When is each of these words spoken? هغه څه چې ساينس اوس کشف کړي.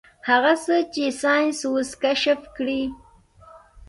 هغه 0.29 0.53
څه 0.63 0.75
چې 0.93 1.03
ساينس 1.21 1.59
اوس 1.69 1.89
کشف 2.03 2.41
کړي. 2.55 2.81